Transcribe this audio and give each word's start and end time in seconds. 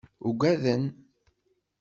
Uggaden. 0.27 0.83